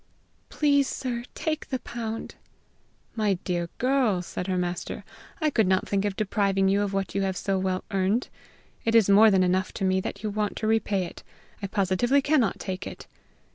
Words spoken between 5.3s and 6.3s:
"I could not think of